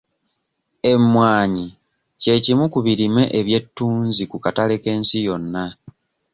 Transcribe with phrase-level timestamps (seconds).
[0.91, 1.67] Emmwanyi
[2.21, 5.65] kye kimu ku birime eby'ettunzi ku katale k'ensi yonna.